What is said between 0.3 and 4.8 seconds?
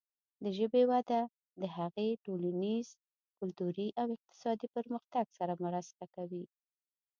د ژبې وده د هغې د ټولنیز، کلتوري او اقتصادي